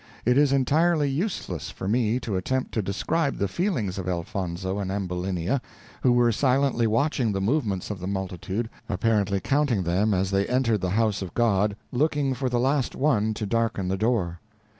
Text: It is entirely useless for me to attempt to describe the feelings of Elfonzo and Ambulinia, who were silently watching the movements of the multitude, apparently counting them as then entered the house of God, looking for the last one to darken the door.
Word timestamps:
It 0.25 0.35
is 0.35 0.51
entirely 0.51 1.07
useless 1.07 1.69
for 1.69 1.87
me 1.87 2.19
to 2.21 2.35
attempt 2.35 2.71
to 2.71 2.81
describe 2.81 3.37
the 3.37 3.47
feelings 3.47 3.99
of 3.99 4.07
Elfonzo 4.09 4.79
and 4.79 4.91
Ambulinia, 4.91 5.61
who 6.01 6.11
were 6.11 6.31
silently 6.31 6.87
watching 6.87 7.31
the 7.31 7.39
movements 7.39 7.91
of 7.91 7.99
the 7.99 8.07
multitude, 8.07 8.67
apparently 8.89 9.39
counting 9.39 9.83
them 9.83 10.11
as 10.11 10.31
then 10.31 10.47
entered 10.47 10.81
the 10.81 10.89
house 10.89 11.21
of 11.21 11.35
God, 11.35 11.75
looking 11.91 12.33
for 12.33 12.49
the 12.49 12.59
last 12.59 12.95
one 12.95 13.35
to 13.35 13.45
darken 13.45 13.89
the 13.89 13.95
door. 13.95 14.39